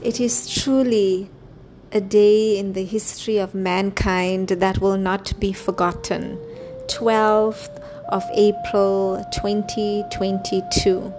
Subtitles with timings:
[0.00, 1.28] It is truly
[1.90, 6.38] a day in the history of mankind that will not be forgotten.
[6.86, 11.12] 12th of April 2022.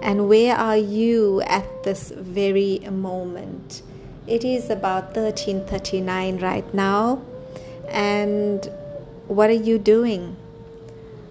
[0.00, 3.82] And where are you at this very moment?
[4.28, 7.22] It is about 13:39 right now.
[7.88, 8.70] And
[9.26, 10.36] what are you doing?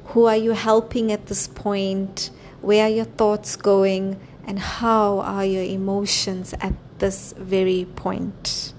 [0.07, 2.31] Who are you helping at this point?
[2.61, 4.19] Where are your thoughts going?
[4.45, 8.73] And how are your emotions at this very point?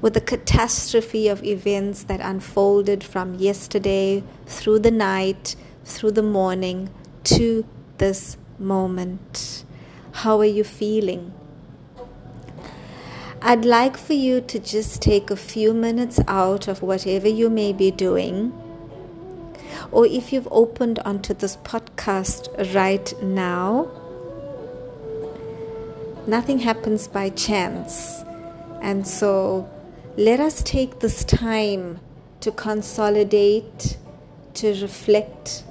[0.00, 6.90] With the catastrophe of events that unfolded from yesterday through the night, through the morning
[7.24, 7.64] to
[7.98, 9.64] this moment,
[10.12, 11.32] how are you feeling?
[13.40, 17.72] I'd like for you to just take a few minutes out of whatever you may
[17.72, 18.52] be doing.
[19.92, 23.88] Or if you've opened onto this podcast right now,
[26.28, 28.22] nothing happens by chance.
[28.82, 29.68] And so
[30.16, 32.00] let us take this time
[32.40, 33.96] to consolidate,
[34.54, 35.64] to reflect,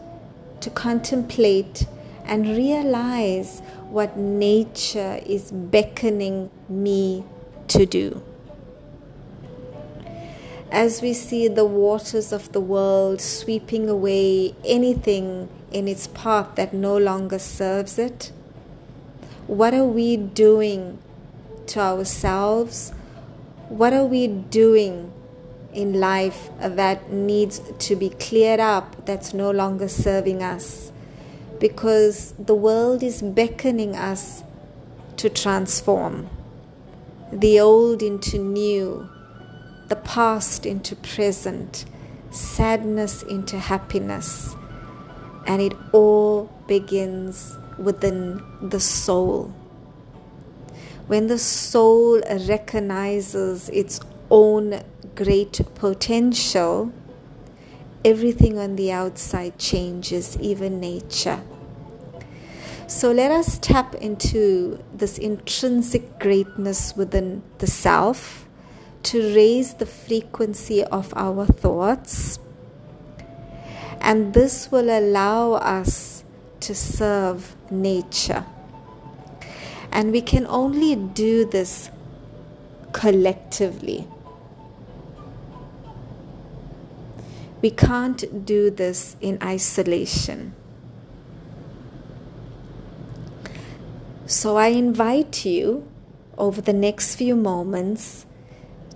[0.61, 1.85] to contemplate,
[2.25, 7.23] and realize what nature is beckoning me
[7.69, 8.21] to do.
[10.69, 16.73] As we see the waters of the world sweeping away anything in its path that
[16.73, 18.33] no longer serves it,
[19.47, 20.99] what are we doing
[21.67, 22.91] to ourselves?
[23.69, 25.13] What are we doing
[25.73, 30.91] in life that needs to be cleared up that's no longer serving us?
[31.59, 34.43] Because the world is beckoning us
[35.15, 36.29] to transform
[37.31, 39.09] the old into new,
[39.87, 41.85] the past into present,
[42.31, 44.55] sadness into happiness.
[45.45, 49.53] And it all begins within the soul.
[51.07, 54.83] When the soul recognizes its own
[55.15, 56.91] great potential,
[58.03, 61.41] everything on the outside changes, even nature.
[62.87, 68.47] So let us tap into this intrinsic greatness within the self
[69.03, 72.39] to raise the frequency of our thoughts.
[73.99, 76.16] And this will allow us
[76.61, 78.45] to serve nature.
[79.91, 81.89] And we can only do this
[82.93, 84.07] collectively.
[87.61, 90.53] We can't do this in isolation.
[94.25, 95.87] So I invite you
[96.37, 98.25] over the next few moments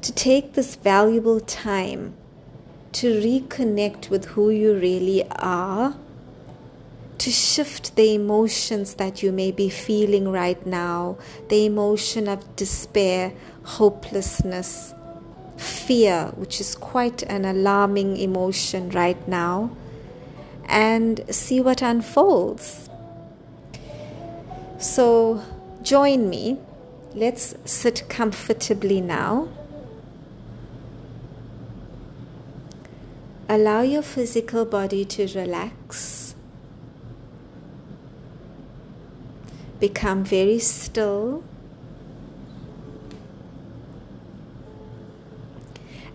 [0.02, 2.16] to take this valuable time
[2.92, 5.96] to reconnect with who you really are,
[7.22, 11.16] to shift the emotions that you may be feeling right now
[11.50, 13.32] the emotion of despair,
[13.64, 14.96] hopelessness,
[15.56, 19.70] fear, which is quite an alarming emotion right now,
[20.66, 22.90] and see what unfolds.
[24.80, 25.44] So
[25.84, 26.58] join me.
[27.14, 29.48] Let's sit comfortably now.
[33.48, 36.31] Allow your physical body to relax.
[39.82, 41.44] Become very still.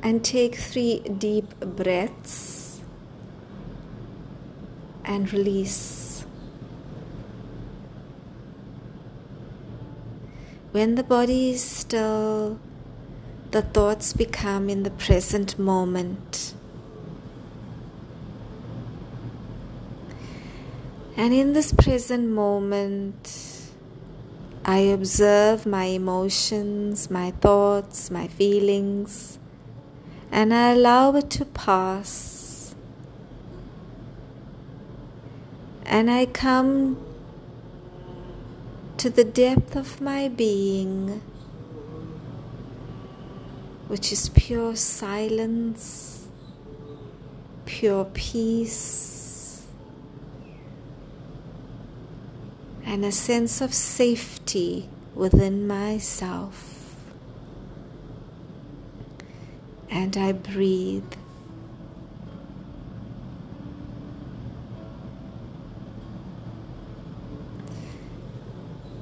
[0.02, 2.80] And take three deep breaths
[5.04, 6.24] and release.
[10.70, 12.60] When the body is still,
[13.50, 16.54] the thoughts become in the present moment.
[21.16, 23.45] And in this present moment,
[24.68, 29.38] I observe my emotions, my thoughts, my feelings,
[30.32, 32.74] and I allow it to pass.
[35.84, 36.98] And I come
[38.96, 41.22] to the depth of my being,
[43.86, 46.26] which is pure silence,
[47.66, 49.15] pure peace,
[52.86, 56.94] and a sense of safety within myself.
[59.90, 61.12] And I breathe.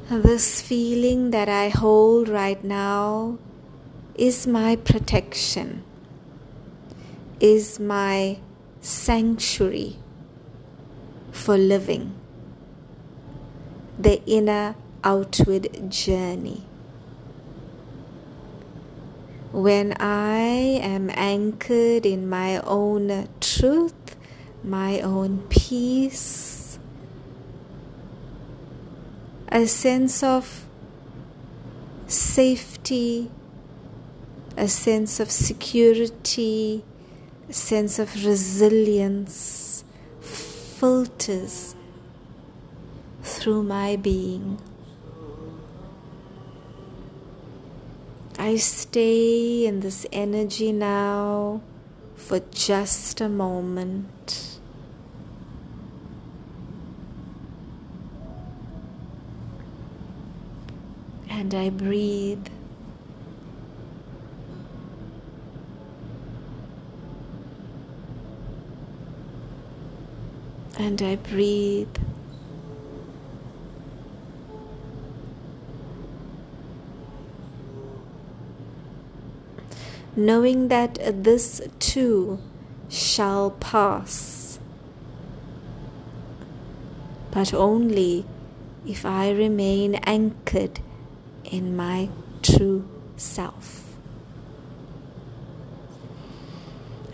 [0.08, 3.38] This feeling that I hold right now
[4.14, 5.82] is my protection,
[7.40, 8.38] is my
[8.81, 9.96] sanctuary
[11.32, 12.14] for living
[13.99, 16.64] the inner outward journey.
[19.55, 24.17] when I am anchored in my own truth,
[24.64, 26.76] my own peace,
[29.46, 30.67] a sense of
[32.08, 33.31] safety,
[34.56, 36.82] a sense of security,
[37.49, 39.85] a sense of resilience
[40.20, 41.76] filters
[43.44, 44.58] through my being.
[48.38, 51.61] I stay in this energy now
[52.17, 54.58] for just a moment.
[61.29, 62.46] And I breathe.
[70.79, 71.94] And I breathe.
[80.16, 82.38] Knowing that this too
[82.88, 84.58] shall pass,
[87.31, 88.25] but only
[88.87, 90.81] if I remain anchored
[91.44, 92.08] in my
[92.43, 93.96] true self.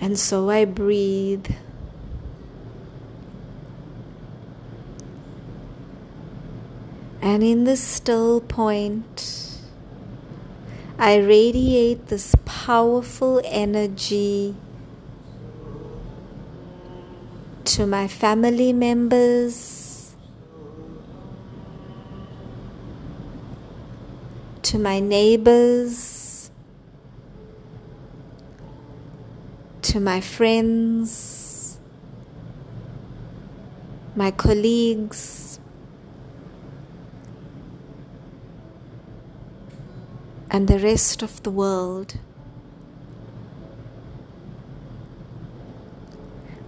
[0.01, 1.47] And so I breathe.
[7.23, 9.50] And in the still point,
[11.03, 14.55] I radiate this powerful energy
[17.65, 20.15] to my family members,
[24.61, 26.51] to my neighbors,
[29.81, 31.79] to my friends,
[34.15, 35.50] my colleagues
[40.51, 42.19] and the rest of the world.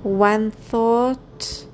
[0.02, 1.66] One thought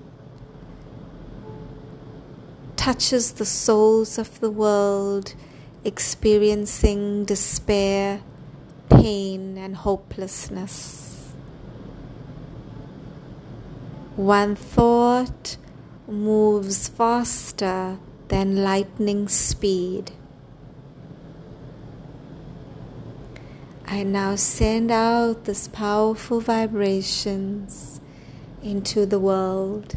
[2.76, 5.34] touches the souls of the world
[5.84, 8.20] experiencing despair,
[8.88, 11.32] pain, and hopelessness.
[14.16, 15.56] One thought
[16.06, 20.12] moves faster than lightning speed.
[23.90, 28.02] I now send out these powerful vibrations
[28.62, 29.96] into the world.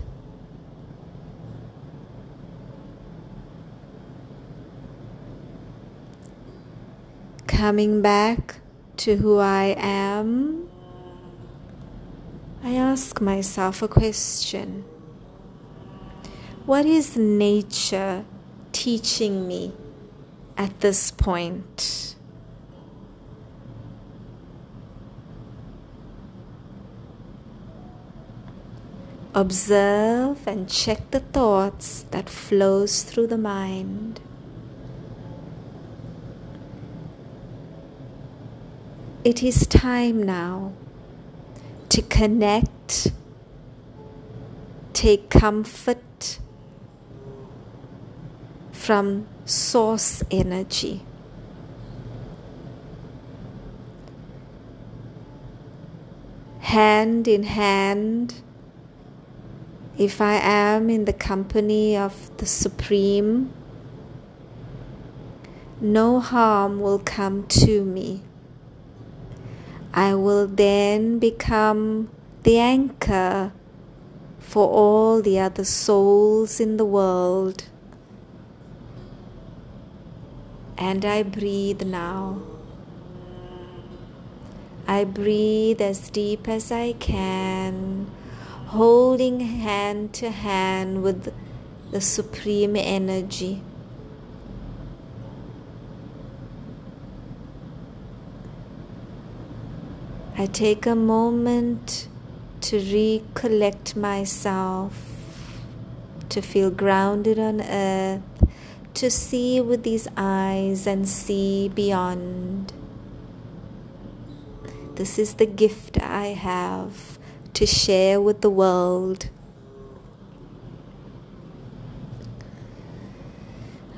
[7.48, 8.62] Coming back
[8.96, 10.70] to who I am,
[12.64, 14.86] I ask myself a question
[16.66, 18.24] What is nature
[18.72, 19.74] teaching me
[20.56, 22.16] at this point?
[29.34, 34.20] Observe and check the thoughts that flows through the mind.
[39.24, 40.74] It is time now
[41.88, 43.14] to connect,
[44.92, 46.40] take comfort
[48.74, 51.04] from source energy.
[56.60, 58.42] Hand in hand
[60.02, 63.54] if I am in the company of the Supreme,
[65.80, 68.24] no harm will come to me.
[69.94, 72.10] I will then become
[72.42, 73.54] the anchor
[74.40, 77.66] for all the other souls in the world.
[80.80, 82.42] And I breathe now.
[84.88, 88.08] I breathe as deep as I can
[88.72, 91.34] holding hand to hand with
[91.92, 93.62] the supreme energy.
[100.38, 102.08] I take a moment
[102.62, 104.94] to recollect myself,
[106.30, 108.22] to feel grounded on earth,
[108.94, 112.72] to see with these eyes and see beyond.
[114.96, 117.11] This is the gift I have
[117.54, 119.30] to share with the world.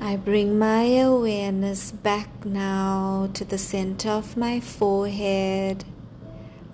[0.00, 5.84] I bring my awareness back now to the center of my forehead.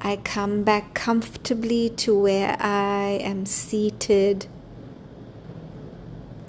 [0.00, 4.46] I come back comfortably to where I am seated,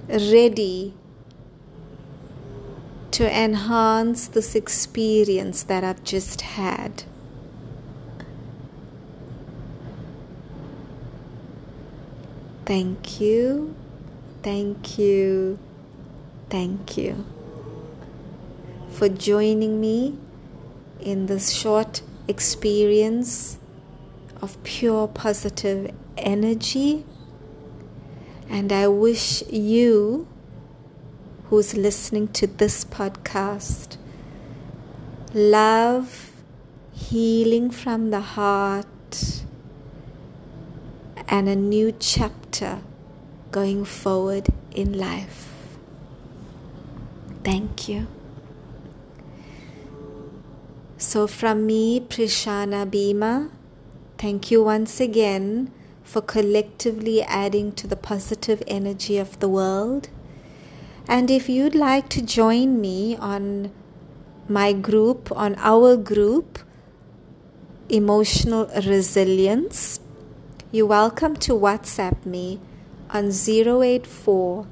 [0.08, 0.96] ready
[3.12, 7.04] to enhance this experience that I've just had.
[12.72, 13.76] Thank you,
[14.44, 15.60] thank you,
[16.50, 17.26] thank you
[18.92, 20.18] for joining me
[21.02, 23.58] in this short experience
[24.42, 27.04] of pure positive energy.
[28.48, 30.26] And I wish you,
[31.50, 33.98] who's listening to this podcast,
[35.34, 36.32] love,
[36.94, 39.41] healing from the heart,
[41.32, 42.82] and a new chapter
[43.52, 45.48] going forward in life.
[47.44, 48.08] Thank you.
[50.98, 53.50] So, from me, Prishana Bhima,
[54.18, 55.72] thank you once again
[56.04, 60.10] for collectively adding to the positive energy of the world.
[61.08, 63.72] And if you'd like to join me on
[64.48, 66.60] my group, on our group,
[67.90, 70.00] Emotional Resilience,
[70.74, 72.58] you're welcome to WhatsApp me
[73.10, 74.66] on 084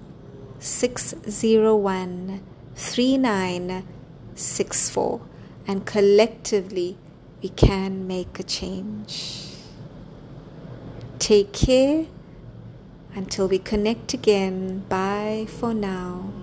[0.58, 2.42] 601
[2.74, 5.22] 3964
[5.68, 6.98] and collectively
[7.44, 9.48] we can make a change.
[11.20, 12.06] Take care
[13.14, 14.86] until we connect again.
[14.88, 16.39] Bye for now.